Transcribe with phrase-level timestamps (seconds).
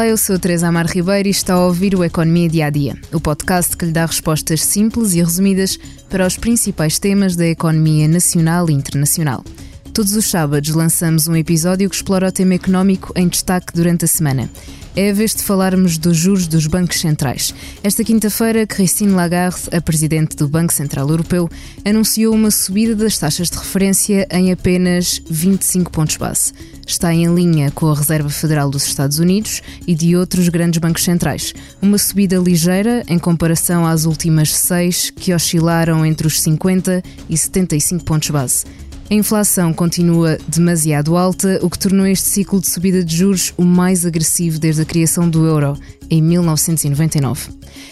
[0.00, 2.98] Olá, eu sou Teresa Amar Ribeiro e está a ouvir o Economia Dia a Dia,
[3.12, 5.78] o podcast que lhe dá respostas simples e resumidas
[6.08, 9.44] para os principais temas da economia nacional e internacional.
[9.92, 14.08] Todos os sábados lançamos um episódio que explora o tema económico em destaque durante a
[14.08, 14.48] semana.
[14.96, 17.54] É a vez de falarmos dos juros dos bancos centrais.
[17.82, 21.48] Esta quinta-feira, Christine Lagarde, a presidente do Banco Central Europeu,
[21.84, 26.52] anunciou uma subida das taxas de referência em apenas 25 pontos base.
[26.84, 31.04] Está em linha com a Reserva Federal dos Estados Unidos e de outros grandes bancos
[31.04, 31.54] centrais.
[31.80, 38.04] Uma subida ligeira em comparação às últimas seis, que oscilaram entre os 50 e 75
[38.04, 38.64] pontos base.
[39.10, 43.64] A inflação continua demasiado alta, o que tornou este ciclo de subida de juros o
[43.64, 45.76] mais agressivo desde a criação do euro,
[46.08, 47.48] em 1999.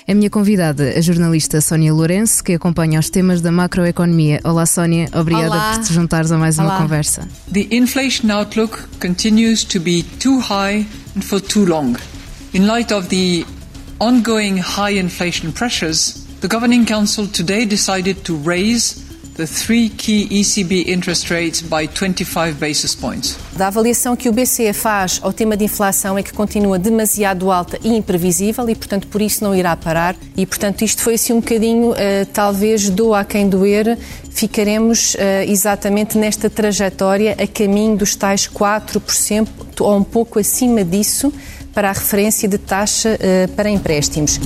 [0.06, 4.40] A minha convidada, a jornalista Sónia Lourenço, que acompanha os temas da macroeconomia.
[4.44, 5.74] Olá, Sónia, obrigada Olá.
[5.74, 6.68] por te juntares a mais Olá.
[6.68, 7.26] uma conversa.
[7.52, 11.96] The inflation outlook continues to be too high and for too long.
[12.54, 13.44] In light of the
[13.98, 19.07] ongoing high inflation pressures, the Governing Council today decided to raise
[19.38, 23.38] the three key ECB interest rates by 25 basis points.
[23.56, 27.78] Da avaliação que o BCE faz ao tema de inflação é que continua demasiado alta
[27.82, 30.16] e imprevisível e, portanto, por isso não irá parar.
[30.36, 33.96] E, portanto, isto foi assim um bocadinho, eh, talvez, doa a quem doer,
[34.28, 41.32] ficaremos eh, exatamente nesta trajetória a caminho dos tais 4% ou um pouco acima disso
[41.72, 44.40] para a referência de taxa eh, para empréstimos.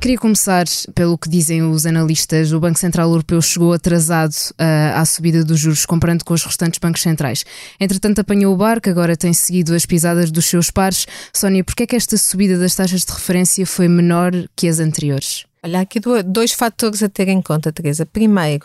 [0.00, 2.52] Queria começar pelo que dizem os analistas.
[2.52, 6.78] O Banco Central Europeu chegou atrasado ah, à subida dos juros, comparando com os restantes
[6.78, 7.44] bancos centrais.
[7.78, 11.06] Entretanto, apanhou o barco, agora tem seguido as pisadas dos seus pares.
[11.34, 15.44] Sónia, porquê é que esta subida das taxas de referência foi menor que as anteriores?
[15.62, 18.06] Olha, há aqui do- dois fatores a ter em conta, Teresa.
[18.06, 18.64] Primeiro,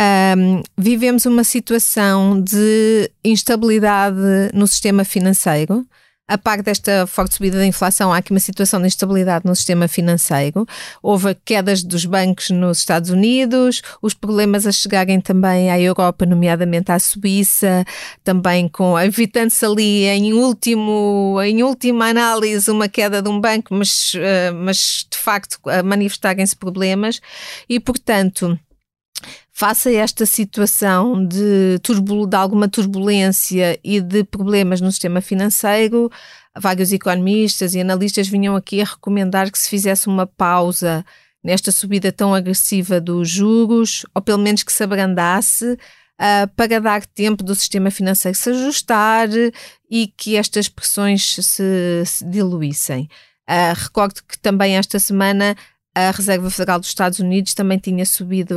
[0.00, 4.16] ahm, vivemos uma situação de instabilidade
[4.54, 5.84] no sistema financeiro.
[6.30, 9.88] A par desta forte subida da inflação, há aqui uma situação de instabilidade no sistema
[9.88, 10.64] financeiro.
[11.02, 16.92] Houve quedas dos bancos nos Estados Unidos, os problemas a chegarem também à Europa, nomeadamente
[16.92, 17.84] à Suíça,
[18.22, 24.12] também com evitando-se ali em último, em última análise uma queda de um banco, mas,
[24.14, 27.20] eh, mas de facto manifestarem-se problemas
[27.68, 28.56] e, portanto,
[29.52, 36.10] face a esta situação de, turbul- de alguma turbulência e de problemas no sistema financeiro,
[36.58, 41.04] vários economistas e analistas vinham aqui a recomendar que se fizesse uma pausa
[41.42, 45.78] nesta subida tão agressiva dos juros, ou pelo menos que se abrandasse,
[46.18, 49.28] ah, para dar tempo do sistema financeiro se ajustar
[49.90, 53.08] e que estas pressões se, se diluíssem.
[53.46, 55.56] Ah, recordo que também esta semana
[55.94, 58.56] a Reserva Federal dos Estados Unidos também tinha subido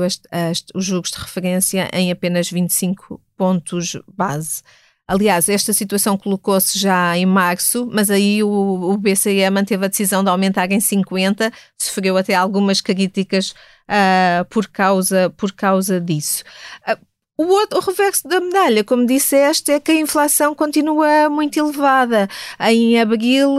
[0.74, 4.62] os juros de referência em apenas 25 pontos base.
[5.06, 10.24] Aliás, esta situação colocou-se já em março, mas aí o, o BCE manteve a decisão
[10.24, 13.54] de aumentar em 50, sofreu até algumas críticas
[13.88, 16.44] ah, por, causa, por causa disso.
[16.86, 16.98] Ah,
[17.38, 22.30] o, outro, o reverso da medalha, como disseste, é que a inflação continua muito elevada.
[22.60, 23.58] Em abril,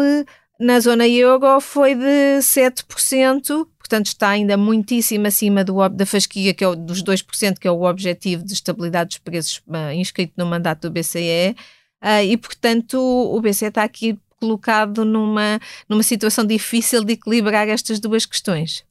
[0.58, 6.64] na zona euro, foi de 7%, portanto está ainda muitíssimo acima do, da fasquia, que
[6.64, 10.46] é o, dos 2%, que é o objetivo de estabilidade dos preços ah, inscrito no
[10.46, 11.56] mandato do BCE.
[12.00, 17.98] Ah, e, portanto, o BCE está aqui colocado numa, numa situação difícil de equilibrar estas
[17.98, 18.84] duas questões.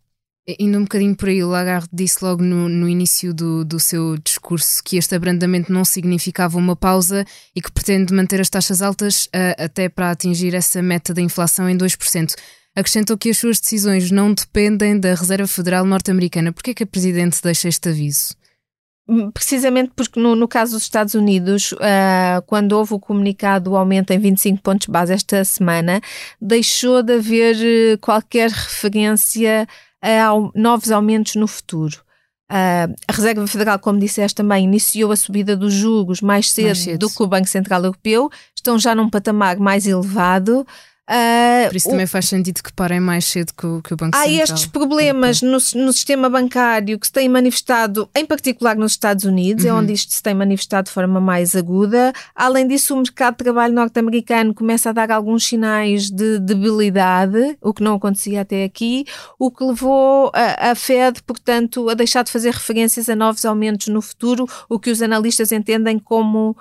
[0.59, 4.17] Indo um bocadinho por aí, o Lagarde disse logo no, no início do, do seu
[4.17, 9.29] discurso que este abrandamento não significava uma pausa e que pretende manter as taxas altas
[9.31, 12.33] ah, até para atingir essa meta da inflação em 2%.
[12.75, 16.51] Acrescentou que as suas decisões não dependem da Reserva Federal norte-americana.
[16.51, 18.35] Por que é a Presidente deixa este aviso?
[19.33, 24.11] Precisamente porque no, no caso dos Estados Unidos, ah, quando houve o comunicado do aumento
[24.11, 26.01] em 25 pontos base esta semana,
[26.41, 29.67] deixou de haver eh, qualquer referência
[30.03, 31.97] a novos aumentos no futuro.
[32.49, 36.77] Ah, a Reserva Federal, como disseste também, iniciou a subida dos juros mais cedo, Mais
[36.79, 36.99] cedo.
[36.99, 40.67] do que o Banco Central Europeu, estão já num patamar mais elevado.
[41.05, 43.97] Ah, Por isso o- também faz sentido que parem mais cedo que o, que o
[43.97, 44.43] Banco Há Central.
[44.43, 49.65] estes problemas no, no sistema bancário que se têm manifestado, em particular nos Estados Unidos,
[49.65, 52.13] é onde isto se tem manifestado de forma mais aguda.
[52.33, 57.73] Além disso, o mercado de trabalho norte-americano começa a dar alguns sinais de debilidade, o
[57.73, 59.05] que não acontecia até aqui,
[59.37, 63.87] o que levou a, a Fed, portanto, a deixar de fazer referências a novos aumentos
[63.87, 66.55] no futuro, o que os analistas entendem como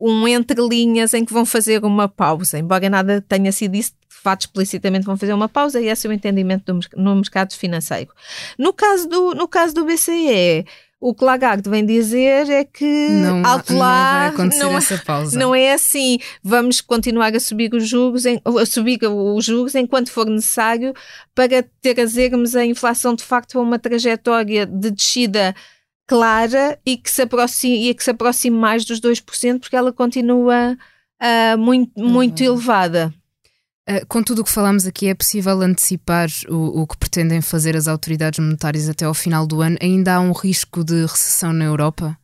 [0.00, 4.16] um entre linhas em que vão fazer uma pausa, embora nada tenha sido isso, de
[4.22, 8.10] fato explicitamente vão fazer uma pausa e esse é o entendimento do, no mercado financeiro.
[8.58, 10.64] No caso do, no caso do BCE,
[10.98, 14.98] O que Lagarde vem dizer é que não, alto lá, não vai acontecer não, essa
[14.98, 15.38] pausa.
[15.38, 16.18] Não é assim.
[16.42, 20.94] Vamos continuar a subir os juros, em, a subir os juros enquanto for necessário
[21.34, 25.54] para trazermos a inflação de facto a uma trajetória de descida
[26.06, 30.76] clara e que se aproxime, e que se aproxime mais dos 2%, porque ela continua
[31.20, 32.46] uh, muito, muito uhum.
[32.46, 33.12] elevada.
[33.88, 37.76] Uh, com tudo o que falamos aqui, é possível antecipar o, o, que pretendem fazer
[37.76, 39.76] as autoridades monetárias até ao final do ano?
[39.80, 42.16] Ainda há um risco de recessão na Europa?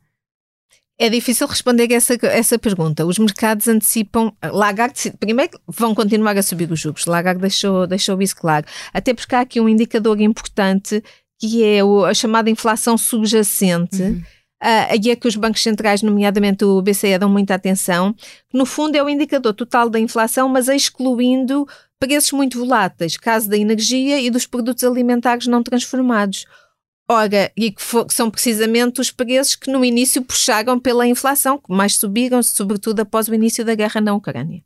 [0.99, 3.05] É difícil responder essa, essa pergunta.
[3.05, 4.33] Os mercados antecipam.
[4.41, 7.07] Lagarde, primeiro, vão continuar a subir os juros.
[7.07, 8.67] Lagarde deixou, deixou isso claro.
[8.93, 11.03] Até porque há aqui um indicador importante
[11.47, 14.01] que é a chamada inflação subjacente.
[14.01, 14.23] Uhum
[14.63, 18.65] uh, e é que os bancos centrais, nomeadamente o BCE, dão muita atenção, que no
[18.65, 21.67] fundo é o indicador total da inflação, mas excluindo
[21.99, 26.47] preços muito voláteis, caso da energia e dos produtos alimentares não transformados.
[27.09, 31.59] Ora, e que, for, que, são precisamente os preços que no início puxaram pela inflação,
[31.59, 34.63] que mais subiram, sobretudo após o início da guerra na Ucrânia,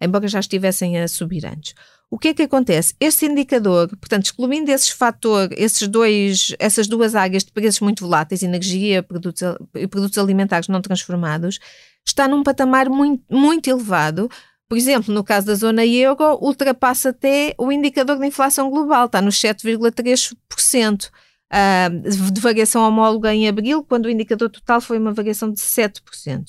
[0.00, 1.74] embora já estivessem a subir antes.
[2.08, 2.94] O que é que acontece?
[3.00, 8.42] Este indicador, portanto, excluindo esses fatores, esses dois, essas duas áreas de preços muito voláteis,
[8.44, 9.42] energia produtos,
[9.74, 11.58] e produtos alimentares não transformados,
[12.06, 14.30] está num patamar muito, muito elevado.
[14.68, 19.20] Por exemplo, no caso da zona euro, ultrapassa até o indicador de inflação global, está
[19.20, 21.10] nos 7,3%.
[21.46, 26.46] Uh, de variação homóloga em abril, quando o indicador total foi uma variação de 7%.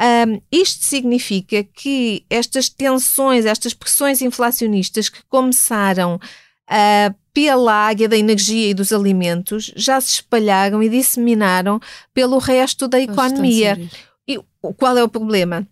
[0.00, 8.16] Um, isto significa que estas tensões, estas pressões inflacionistas que começaram uh, pela área da
[8.16, 11.80] energia e dos alimentos já se espalharam e disseminaram
[12.14, 13.76] pelo resto da economia.
[14.26, 14.38] E
[14.76, 15.66] qual é o problema?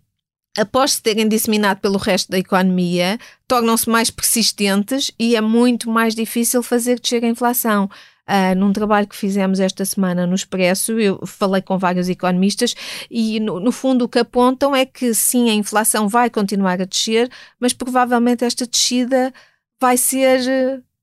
[0.56, 6.14] após se terem disseminado pelo resto da economia, tornam-se mais persistentes e é muito mais
[6.14, 7.90] difícil fazer descer a inflação.
[8.28, 12.74] Uh, num trabalho que fizemos esta semana no Expresso, eu falei com vários economistas
[13.08, 16.84] e, no, no, fundo, o que apontam é que sim, a inflação vai continuar a
[16.84, 17.30] descer,
[17.60, 19.32] mas provavelmente esta descida
[19.80, 20.40] vai ser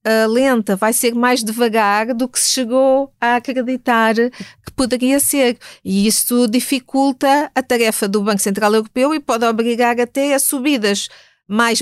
[0.05, 5.57] uh, lenta, vai ser mais devagar do que se chegou a acreditar que poderia ser.
[5.83, 11.07] E isso dificulta a tarefa do Banco Central Europeu e pode obrigar até a subidas
[11.47, 11.81] mais,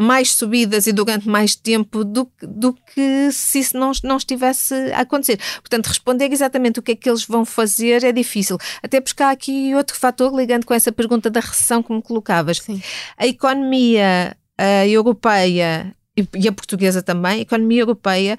[0.00, 5.00] mais subidas e durante mais tempo do, do que se isso não, não estivesse a
[5.00, 5.38] acontecer.
[5.60, 8.56] Portanto, responder exatamente o que é que eles vão fazer é difícil.
[8.82, 12.58] Até porque há aqui outro fator ligando com essa pergunta da recessão que me colocavas.
[12.58, 12.80] Sim.
[13.16, 15.94] A economia a europeia
[16.34, 18.36] e a portuguesa também, a economia europeia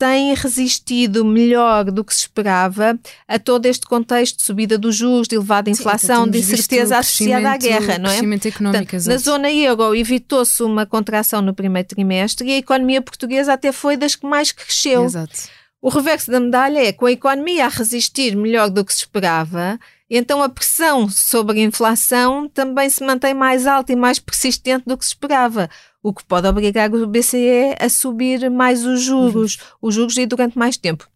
[0.00, 2.98] tem resistido melhor do que se esperava
[3.28, 7.50] a todo este contexto de subida dos juros, de elevada inflação, Sim, de incerteza associada
[7.50, 8.14] à guerra, não é?
[8.14, 13.02] Crescimento económico, Portanto, na zona euro evitou-se uma contração no primeiro trimestre e a economia
[13.02, 15.04] portuguesa até foi das que mais cresceu.
[15.04, 15.38] Exato.
[15.82, 19.78] O reverso da medalha é com a economia a resistir melhor do que se esperava,
[20.08, 24.96] então a pressão sobre a inflação também se mantém mais alta e mais persistente do
[24.96, 25.68] que se esperava
[26.02, 29.88] o que pode obrigar o BCE a subir mais os juros, uhum.
[29.88, 31.08] os juros e durante mais tempo.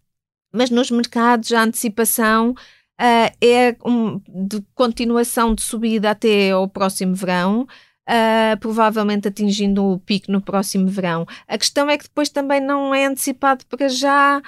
[0.53, 7.15] Mas nos mercados a antecipação uh, é um, de continuação de subida até ao próximo
[7.15, 11.27] verão, uh, provavelmente atingindo o pico no próximo verão.
[11.49, 14.43] A questão é que depois também não é antecipado para já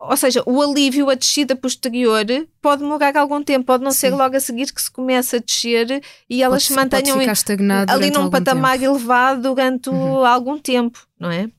[0.00, 2.24] ou seja, o alívio, a descida posterior,
[2.62, 3.98] pode demorar algum tempo, pode não Sim.
[3.98, 7.18] ser logo a seguir que se começa a descer e elas se mantenham
[7.86, 8.96] ali num patamar tempo.
[8.96, 10.24] elevado durante uhum.
[10.24, 11.50] algum tempo, não é?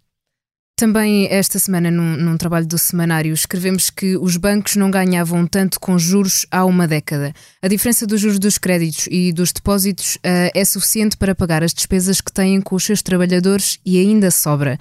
[0.76, 5.80] Também esta semana, num, num, trabalho do semanário, escrevemos que os bancos não ganhavam tanto
[5.80, 7.32] com juros há uma década.
[7.62, 11.72] A diferença dos juros dos créditos e dos depósitos uh, é suficiente para pagar as
[11.72, 14.80] despesas que têm com os seus trabalhadores e ainda sobra.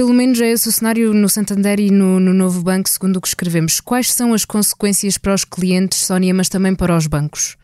[0.00, 3.20] Pelo menos é esse o cenário no Santander e no, no Novo Banco, segundo o
[3.20, 3.82] que escrevemos.
[3.82, 7.58] Quais são as consequências para os clientes, Sónia, mas também para os bancos?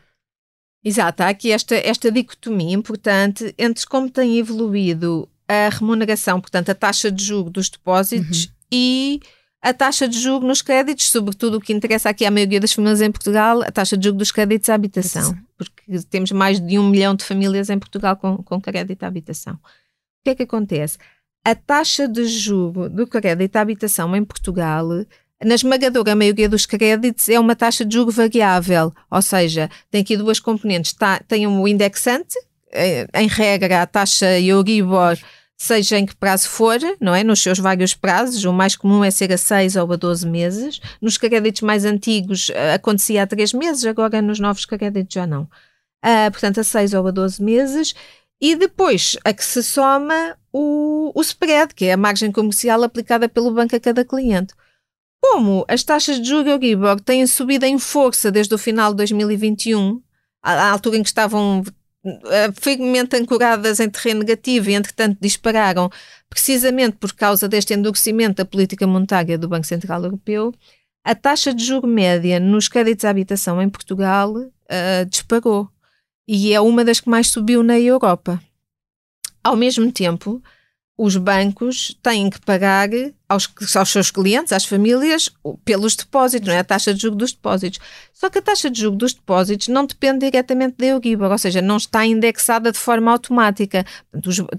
[0.84, 6.74] Exato, há aqui esta, esta dicotomia importante entre como tem evoluído a remuneração, portanto, a
[6.74, 8.50] taxa de juros dos depósitos uhum.
[8.70, 9.20] e
[9.62, 13.00] a taxa de juros nos créditos, sobretudo o que interessa aqui à maioria das famílias
[13.00, 16.90] em Portugal, a taxa de juros dos créditos à habitação, porque temos mais de um
[16.90, 19.54] milhão de famílias em Portugal com, com crédito à habitação.
[19.54, 19.58] O
[20.22, 20.98] que é que acontece?
[21.46, 24.88] A taxa de juro do crédito à habitação em Portugal,
[25.40, 30.16] na esmagadora maioria dos créditos, é uma taxa de juro variável, ou seja, tem aqui
[30.16, 30.92] duas componentes.
[30.92, 32.36] Tá, tem um indexante,
[32.72, 35.16] eh, em regra, a taxa Euribor,
[35.56, 37.22] seja em que prazo for, não é?
[37.22, 40.80] Nos seus vários prazos, o mais comum é ser a 6 ou a 12 meses.
[41.00, 45.44] Nos créditos mais antigos eh, acontecia a 3 meses, agora nos novos créditos já não.
[46.04, 47.94] Uh, portanto, a 6 ou a 12 meses
[48.40, 53.28] e depois a que se soma o, o spread, que é a margem comercial aplicada
[53.28, 54.54] pelo banco a cada cliente.
[55.20, 60.00] Como as taxas de juros Euribor têm subido em força desde o final de 2021,
[60.42, 61.64] à altura em que estavam
[62.04, 65.90] eh, firmemente ancoradas em terreno negativo e, entretanto, dispararam
[66.28, 70.54] precisamente por causa deste endurecimento da política monetária do Banco Central Europeu,
[71.04, 75.68] a taxa de juro média nos créditos à habitação em Portugal uh, disparou
[76.26, 78.40] e é uma das que mais subiu na Europa.
[79.42, 80.42] Ao mesmo tempo,
[80.98, 82.88] os bancos têm que pagar
[83.28, 85.30] aos, aos, seus clientes, às famílias,
[85.64, 86.60] pelos depósitos, não é?
[86.60, 87.80] A taxa de juros dos depósitos.
[88.12, 91.60] Só que a taxa de juros dos depósitos não depende diretamente da Euribor, ou seja,
[91.60, 93.84] não está indexada de forma automática.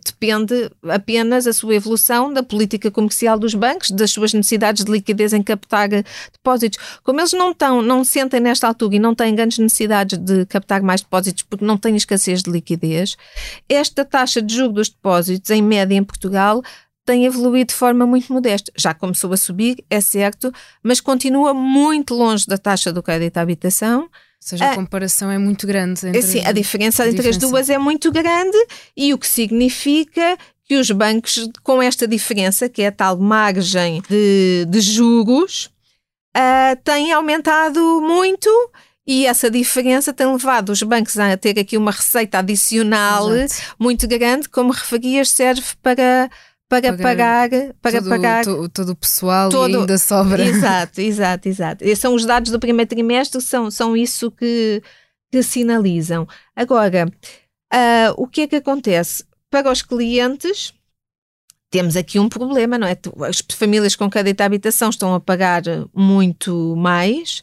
[0.05, 5.33] Depende apenas a sua evolução da política comercial dos bancos, das suas necessidades de liquidez
[5.33, 6.77] em captar depósitos.
[7.03, 10.81] Como eles não estão, não sentem nesta altura e não têm grandes necessidades de captar
[10.81, 13.15] mais depósitos porque não têm escassez de liquidez,
[13.67, 16.61] esta taxa de juros dos depósitos, em média em Portugal,
[17.07, 18.69] tem evoluído de forma muito modesta.
[18.75, 20.51] Já começou a subir, é certo,
[20.83, 24.01] mas continua muito longe da taxa do crédito à habitação.
[24.01, 24.09] Ou
[24.41, 26.05] seja, a, a comparação é muito grande.
[26.05, 27.45] Entre, sim, a diferença a entre diferença.
[27.45, 28.57] as duas é muito grande
[28.95, 34.03] e o que significa que os bancos, com esta diferença, que é a tal margem
[34.09, 35.71] de, de juros,
[36.35, 38.49] uh, têm aumentado muito
[39.07, 43.75] e essa diferença tem levado os bancos a ter aqui uma receita adicional Exato.
[43.79, 46.29] muito grande, como referias, serve para
[46.69, 47.49] para pagar,
[47.81, 50.43] para todo, pagar todo, todo o pessoal todo, e ainda sobra.
[50.43, 51.83] Exato, exato, exato.
[51.83, 54.81] Esses são os dados do primeiro trimestre, são, são isso que,
[55.31, 56.27] que sinalizam.
[56.55, 57.09] Agora,
[57.73, 59.23] uh, o que é que acontece?
[59.49, 60.73] Para os clientes,
[61.69, 62.97] temos aqui um problema, não é?
[63.27, 67.41] As famílias com crédito à habitação estão a pagar muito mais.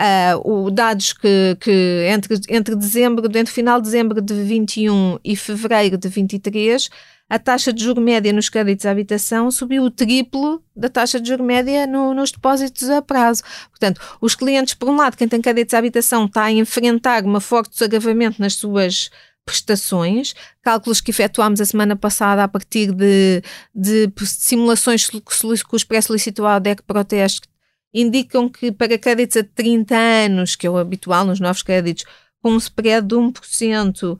[0.00, 5.34] Uh, o dados que, que entre, entre dezembro, entre final de dezembro de 21 e
[5.34, 6.88] fevereiro de 23
[7.30, 11.28] a taxa de juro média nos créditos à habitação subiu o triplo da taxa de
[11.28, 13.42] juro média no, nos depósitos a prazo.
[13.68, 17.40] Portanto, os clientes, por um lado, quem tem créditos à habitação está a enfrentar uma
[17.40, 19.10] forte desagravamento nas suas
[19.44, 23.42] prestações, cálculos que efetuámos a semana passada a partir de,
[23.74, 27.48] de simulações que, que os pré-solicitou à DEC Proteste
[27.92, 32.04] indicam que para créditos a 30 anos, que é o habitual nos novos créditos,
[32.42, 34.18] com um spread de 1%, uh,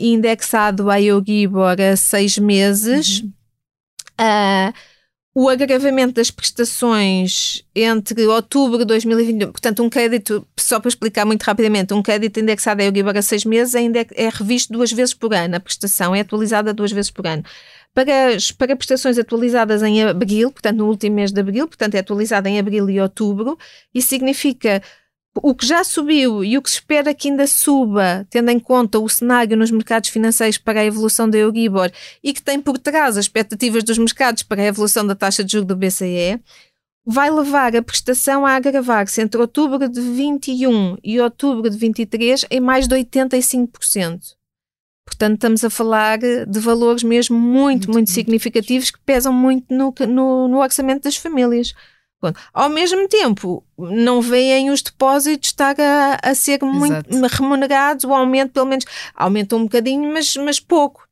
[0.00, 3.20] indexado à Euribor a seis meses.
[3.20, 3.32] Uhum.
[4.20, 4.74] Uh,
[5.36, 11.42] o agravamento das prestações entre outubro de 2021, portanto, um crédito, só para explicar muito
[11.42, 13.80] rapidamente, um crédito indexado a Euribor a seis meses é,
[14.14, 17.42] é revisto duas vezes por ano, a prestação é atualizada duas vezes por ano.
[17.94, 22.48] Para, para prestações atualizadas em abril, portanto, no último mês de abril, portanto, é atualizada
[22.50, 23.56] em abril e outubro,
[23.94, 24.82] isso significa
[25.42, 28.98] o que já subiu e o que se espera que ainda suba, tendo em conta
[28.98, 31.90] o cenário nos mercados financeiros para a evolução da Euribor
[32.22, 35.52] e que tem por trás as expectativas dos mercados para a evolução da taxa de
[35.52, 36.40] juros do BCE,
[37.04, 42.60] vai levar a prestação a agravar-se entre outubro de 21 e outubro de 23 em
[42.60, 44.34] mais de 85%.
[45.04, 49.94] Portanto, estamos a falar de valores mesmo muito, muito, muito significativos que pesam muito no,
[50.08, 51.72] no, no orçamento das famílias.
[52.52, 56.94] Ao mesmo tempo, não veem os depósitos estar a, a ser muito
[57.30, 61.06] remunerados, o aumento, pelo menos, aumenta um bocadinho, mas, mas pouco.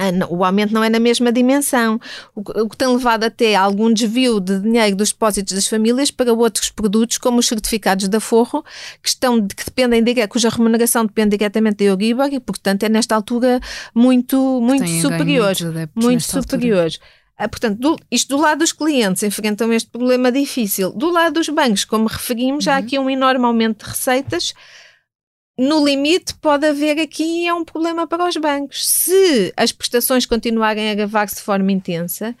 [0.00, 2.00] Ah, o aumento não é na mesma dimensão,
[2.34, 6.32] o que tem levado até a algum desvio de dinheiro dos depósitos das famílias para
[6.32, 8.64] outros produtos, como os certificados da Forro,
[9.02, 13.60] que, estão, que dependem, cuja remuneração depende diretamente da Euribor e, portanto, é nesta altura
[13.94, 15.54] muito, muito superior.
[15.94, 16.84] Muito superior.
[16.84, 17.20] Altura.
[17.36, 20.92] Ah, portanto, do, isto do lado dos clientes enfrentam este problema difícil.
[20.92, 22.72] Do lado dos bancos, como referimos, uhum.
[22.72, 24.54] há aqui um enorme aumento de receitas.
[25.62, 28.88] No limite, pode haver aqui é um problema para os bancos.
[28.88, 32.34] Se as prestações continuarem a agravar-se de forma intensa,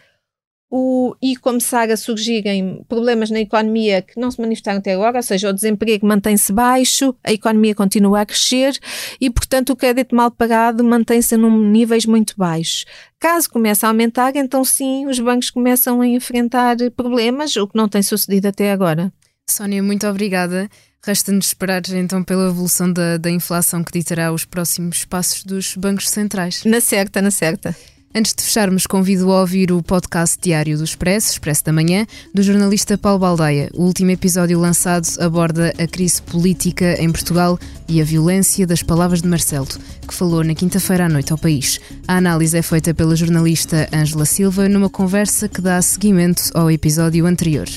[0.70, 5.22] o, e começar a surgirem problemas na economia que não se manifestaram até agora, ou
[5.22, 8.78] seja, o desemprego mantém-se baixo, a economia continua a crescer
[9.20, 12.86] e, portanto, o crédito mal pagado mantém-se em níveis muito baixos.
[13.18, 17.86] Caso comece a aumentar, então sim, os bancos começam a enfrentar problemas, o que não
[17.86, 19.12] tem sucedido até agora.
[19.50, 20.70] Sónia, muito obrigada.
[21.04, 26.08] Resta-nos esperar então pela evolução da, da inflação que ditará os próximos passos dos bancos
[26.08, 26.62] centrais.
[26.64, 27.74] Na certa, na certa.
[28.12, 32.04] Antes de fecharmos, convido a ouvir o podcast diário do Expresso, Expresso da Manhã,
[32.34, 33.70] do jornalista Paulo Baldeia.
[33.72, 37.56] O último episódio lançado aborda a crise política em Portugal
[37.88, 39.68] e a violência das palavras de Marcelo,
[40.06, 41.80] que falou na quinta-feira à noite ao país.
[42.08, 47.26] A análise é feita pela jornalista Ângela Silva numa conversa que dá seguimento ao episódio
[47.26, 47.68] anterior.